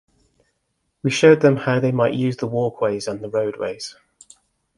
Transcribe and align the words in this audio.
We 1.03 1.11
showed 1.11 1.41
them 1.41 1.57
how 1.57 1.79
they 1.79 1.91
might 1.91 2.15
use 2.15 2.35
the 2.35 2.47
walkways 2.47 3.07
and 3.07 3.19
the 3.21 3.29
roadways. 3.29 3.95